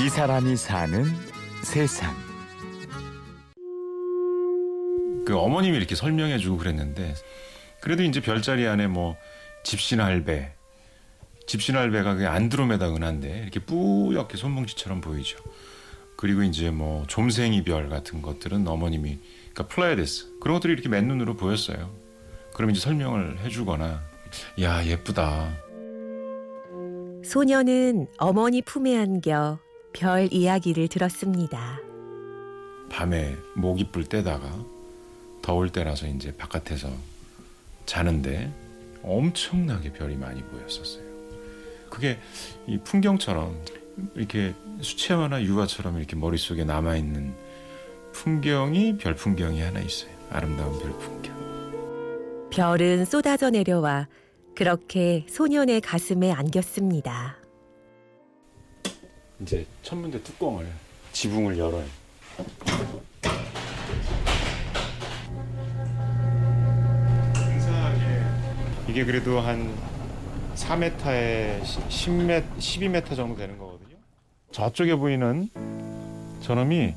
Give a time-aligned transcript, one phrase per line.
[0.00, 1.04] 이 사람이 사는
[1.64, 2.14] 세상.
[5.26, 7.14] 그 어머님이 이렇게 설명해주고 그랬는데
[7.80, 9.16] 그래도 이제 별자리 안에 뭐
[9.64, 10.52] 짚신할배,
[11.48, 15.36] 짚신할배가 그 안드로메다 은하인데 이렇게 뿌옇게 솜뭉치처럼 보이죠.
[16.16, 19.18] 그리고 이제 뭐 좀생이 별 같은 것들은 어머님이
[19.52, 21.92] 그러니까 플레이아데스 그런 것들이 이렇게 맨눈으로 보였어요.
[22.54, 24.00] 그럼 이제 설명을 해주거나
[24.62, 25.56] 야 예쁘다.
[27.24, 29.58] 소녀는 어머니 품에 안겨
[29.98, 31.80] 별 이야기를 들었습니다.
[32.88, 34.48] 밤에 목 이쁠 때다가
[35.42, 36.88] 더울 때라서 이제 바깥에서
[37.84, 38.48] 자는데
[39.02, 41.02] 엄청나게 별이 많이 보였었어요.
[41.90, 42.20] 그게
[42.68, 43.60] 이 풍경처럼
[44.14, 47.34] 이렇게 수채화나 유화처럼 이렇게 머릿속에 남아 있는
[48.12, 50.12] 풍경이 별 풍경이 하나 있어요.
[50.30, 52.48] 아름다운 별 풍경.
[52.50, 54.06] 별은 쏟아져 내려와
[54.54, 57.47] 그렇게 소년의 가슴에 안겼습니다.
[59.40, 60.66] 이제 천문대 뚜껑을
[61.12, 61.84] 지붕을 열어요.
[68.88, 69.72] 이게 그래도 한
[70.54, 73.96] 4m에 10m, 12m 정도 되는 거거든요.
[74.50, 75.48] 저쪽에 보이는
[76.40, 76.94] 저놈이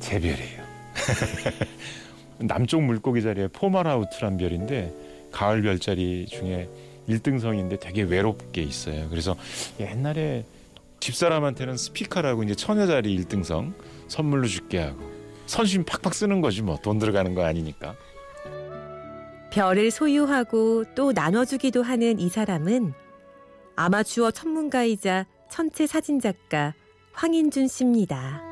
[0.00, 0.62] 제별이에요.
[2.38, 4.92] 남쪽 물고기 자리에 포마라우트란 별인데
[5.30, 6.68] 가을 별자리 중에
[7.08, 9.08] 1등성인데 되게 외롭게 있어요.
[9.08, 9.36] 그래서
[9.80, 10.44] 옛날에
[11.00, 13.72] 집사람한테는 스피커라고 이제 처녀자리 1등성
[14.08, 15.00] 선물로 줄게 하고
[15.46, 17.94] 선심 팍팍 쓰는 거지 뭐 돈 들어가는 거 아니니까.
[19.52, 22.92] 별을 소유하고 또 나눠주기도 하는 이 사람은
[23.76, 26.74] 아마추어 천문가이자 천체 사진작가
[27.12, 28.42] 황인준 씨입니다.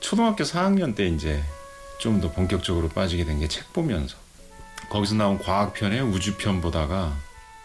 [0.00, 1.40] 초등학교 4학년 때 이제
[2.00, 4.16] 좀 더 본격적으로 빠지게 된 게 책 보면서
[4.90, 7.12] 거기서 나온 과학편의 우주편 보다가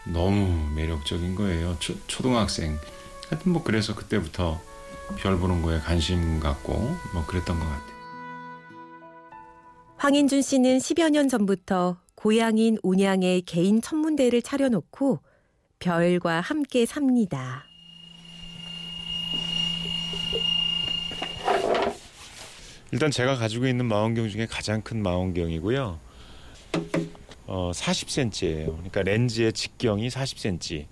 [0.06, 1.76] 너무 매력적인 거예요.
[1.78, 2.78] 초, 초등학생.
[3.28, 4.60] 하여튼 뭐 그래서 그때부터
[5.18, 7.94] 별 보는 거에 관심 갖고 뭐 그랬던 것 같아요.
[9.96, 15.20] 황인준 씨는 10여 년 전부터 고향인 온양에 개인 천문대를 차려놓고
[15.78, 17.64] 별과 함께 삽니다.
[22.92, 25.98] 일단 제가 가지고 있는 망원경 중에 가장 큰 망원경이고요.
[27.54, 28.66] 어, 40cm예요.
[28.72, 30.86] 그러니까 렌즈의 직경이 40cm.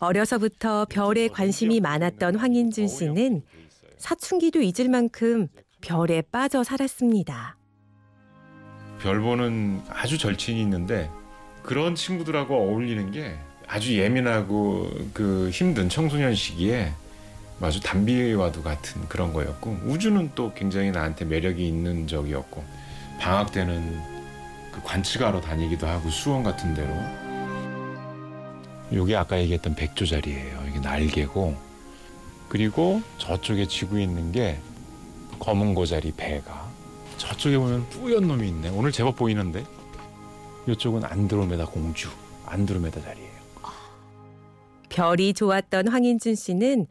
[0.00, 3.40] 어려서부터 별에 관심이 많았던 황인준 씨는
[3.96, 5.48] 사춘기도 잊을 만큼
[5.80, 7.56] 별에 빠져 살았습니다.
[9.00, 11.10] 별 보는 아주 절친이 있는데
[11.62, 13.34] 그런 친구들하고 어울리는 게
[13.66, 16.92] 아주 예민하고 그 힘든 청소년 시기에
[17.62, 22.62] 아주 담비와도 같은 그런 거였고 우주는 또 굉장히 나한테 매력이 있는 적이었고
[23.18, 24.19] 방학 때는
[24.80, 26.94] 그 관측하러 다니기도 하고 수원 같은 데로
[28.92, 30.64] 요게 아까 얘기했던 백조 자리예요.
[30.68, 31.56] 이게 날개고
[32.48, 34.58] 그리고 저쪽에 지구 있는 게
[35.38, 36.68] 검은 고자리 배가
[37.16, 38.70] 저쪽에 보면 뿌연 놈이 있네.
[38.70, 39.64] 오늘 제법 보이는데
[40.68, 42.08] 이쪽은 안드로메다 공주
[42.46, 43.30] 안드로메다 자리예요.
[44.88, 46.86] 별이 좋았던 황인준 씨는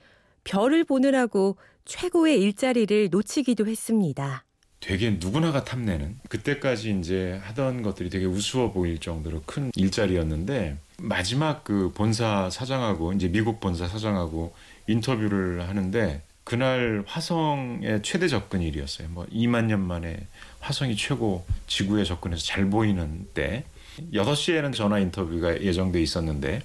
[0.46, 4.46] 별을 보느라고 최고의 일자리를 놓치기도 했습니다.
[4.80, 11.92] 되게 누구나가 탐내는 그때까지 이제 하던 것들이 되게 우스워 보일 정도로 큰 일자리였는데 마지막 그
[11.94, 14.54] 본사 사장하고 이제 미국 본사 사장하고
[14.88, 19.10] 인터뷰를 하는데 그날 화성의 최대 접근일이었어요.
[19.10, 20.18] 뭐 2만 년 만에
[20.60, 23.66] 화성이 최고 지구에 접근해서 잘 보이는 때
[24.14, 26.64] 6시에는 전화 인터뷰가 예정돼 있었는데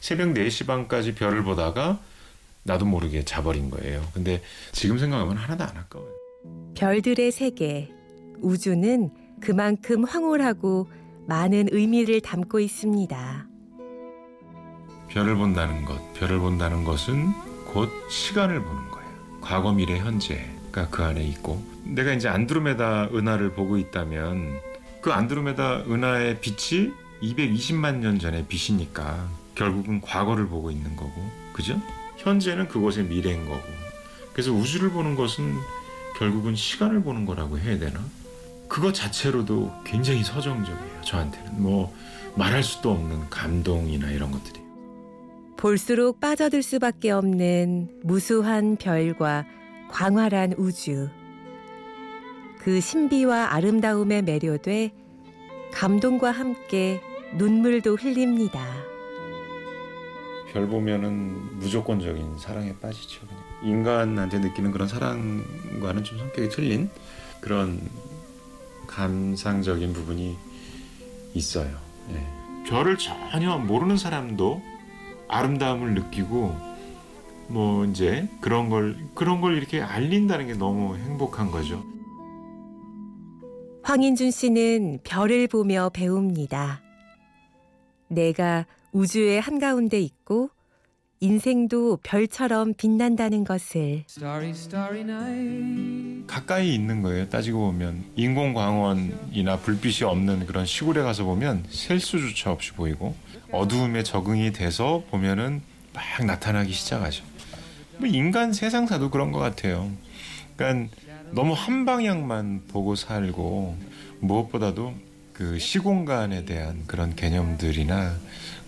[0.00, 2.00] 새벽 4시 반까지 별을 보다가
[2.64, 4.06] 나도 모르게 자버린 거예요.
[4.12, 4.42] 근데
[4.72, 6.21] 지금 생각하면 하나도 안 아까워요.
[6.76, 7.90] 별들의 세계,
[8.40, 9.10] 우주는
[9.40, 10.88] 그만큼 황홀하고
[11.26, 13.46] 많은 의미를 담고 있습니다.
[15.08, 17.32] 별을 본다는 것, 별을 본다는 것은
[17.66, 19.08] 곧 시간을 보는 거예요.
[19.40, 24.58] 과거, 미래, 현재가 그 안에 있고 내가 이제 안드로메다 은하를 보고 있다면
[25.00, 26.92] 그 안드로메다 은하의 빛이
[27.22, 31.12] 220만 년 전의 빛이니까 결국은 과거를 보고 있는 거고
[31.52, 31.80] 그죠?
[32.16, 33.62] 현재는 그곳의 미래인 거고
[34.32, 35.54] 그래서 우주를 보는 것은
[36.22, 37.98] 결국은 시간을 보는 거라고 해야 되나?
[38.68, 41.00] 그것 자체로도 굉장히 서정적이에요.
[41.02, 41.92] 저한테는 뭐
[42.36, 44.60] 말할 수도 없는 감동이나 이런 것들이.
[45.56, 49.46] 볼수록 빠져들 수밖에 없는 무수한 별과
[49.90, 51.08] 광활한 우주.
[52.60, 54.92] 그 신비와 아름다움에 매료돼
[55.72, 57.00] 감동과 함께
[57.36, 58.64] 눈물도 흘립니다.
[60.52, 63.26] 별 보면은 무조건적인 사랑에 빠지죠.
[63.26, 63.51] 그냥.
[63.62, 66.90] 인간한테 느끼는 그런 사랑과는 좀 성격이 틀린
[67.40, 67.80] 그런
[68.86, 70.36] 감상적인 부분이
[71.34, 71.76] 있어요.
[72.10, 72.26] 예.
[72.68, 74.62] 별을 전혀 모르는 사람도
[75.28, 76.72] 아름다움을 느끼고
[77.48, 81.84] 뭐 이제 그런 걸 그런 걸 이렇게 알린다는 게 너무 행복한 거죠.
[83.82, 86.80] 황인준 씨는 별을 보며 배웁니다.
[88.08, 90.50] 내가 우주의 한가운데 있고
[91.26, 96.26] 인생도 별처럼 빛난다는 것을 Starry, starry night.
[96.26, 97.28] 가까이 있는 거예요.
[97.28, 103.14] 따지고 보면 인공광원이나 불빛이 없는 그런 시골에 가서 보면 셀 수조차 없이 보이고
[103.52, 105.62] 어두움에 적응이 돼서 보면은
[105.94, 107.22] 막 나타나기 시작하죠.
[107.98, 109.92] 뭐 인간 세상사도 그런 것 같아요.
[110.56, 110.92] 그러니까
[111.30, 113.76] 너무 한 방향만 보고 살고
[114.18, 114.92] 무엇보다도
[115.32, 118.12] 그 시공간에 대한 그런 개념들이나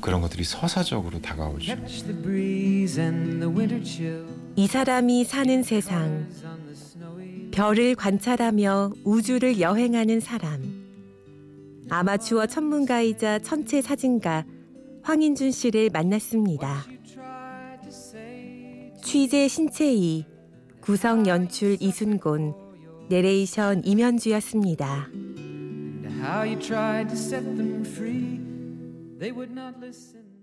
[0.01, 1.77] 그런 것들이 서사적으로 다가오죠.
[4.57, 6.29] 이 사람이 사는 세상
[7.53, 10.85] 별을 관찰하며 우주를 여행하는 사람
[11.91, 14.45] 아마추어 천문가이자 천체 사진가
[15.03, 16.85] 황인준 씨를 만났습니다.
[19.03, 20.25] 취재 신채희
[20.81, 22.55] 구성 연출 이순곤
[23.11, 25.09] 내레이션 임현주였습니다.
[26.25, 28.41] How you tried to set them free.
[29.19, 30.34] They would not listen.